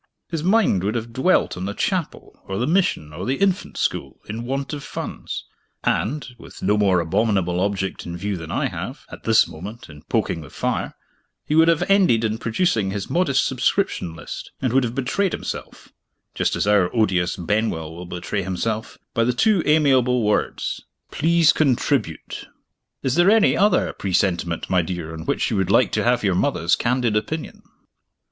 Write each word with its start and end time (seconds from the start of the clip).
His 0.29 0.41
mind 0.43 0.83
would 0.83 0.95
have 0.95 1.13
dwelt 1.13 1.55
on 1.55 1.65
the 1.65 1.75
chapel, 1.75 2.39
or 2.47 2.57
the 2.57 2.65
mission, 2.65 3.13
or 3.13 3.23
the 3.23 3.35
infant 3.35 3.77
school, 3.77 4.17
in 4.27 4.45
want 4.45 4.73
of 4.73 4.83
funds; 4.83 5.45
and 5.83 6.25
with 6.39 6.63
no 6.63 6.75
more 6.75 6.99
abominable 6.99 7.59
object 7.59 8.07
in 8.07 8.17
view 8.17 8.35
than 8.35 8.49
I 8.49 8.65
have, 8.67 9.05
at 9.11 9.25
this 9.25 9.47
moment, 9.47 9.89
in 9.91 10.01
poking 10.01 10.41
the 10.41 10.49
fire 10.49 10.95
he 11.45 11.53
would 11.53 11.67
have 11.67 11.83
ended 11.87 12.23
in 12.23 12.39
producing 12.39 12.89
his 12.89 13.11
modest 13.11 13.45
subscription 13.45 14.15
list 14.15 14.49
and 14.59 14.73
would 14.73 14.83
have 14.83 14.95
betrayed 14.95 15.33
himself 15.33 15.93
(just 16.33 16.55
as 16.55 16.65
our 16.65 16.89
odious 16.95 17.35
Benwell 17.35 17.93
will 17.93 18.07
betray 18.07 18.41
himself) 18.41 18.97
by 19.13 19.23
the 19.23 19.33
two 19.33 19.61
amiable 19.67 20.15
little 20.15 20.23
words, 20.25 20.81
Please 21.11 21.53
contribute. 21.53 22.47
Is 23.03 23.13
there 23.13 23.29
any 23.29 23.55
other 23.55 23.93
presentiment, 23.93 24.67
my 24.67 24.81
dear, 24.81 25.13
on 25.13 25.27
which 25.27 25.51
you 25.51 25.57
would 25.57 25.69
like 25.69 25.91
to 25.91 26.03
have 26.03 26.23
your 26.23 26.33
mother's 26.33 26.75
candid 26.75 27.15
opinion?" 27.15 27.61